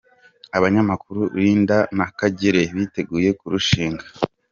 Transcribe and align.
Abanyamakuru 0.57 1.21
linda 1.41 1.77
na 1.97 2.05
Kagire 2.17 2.61
biteguye 2.75 3.29
kurushinga 3.39 4.03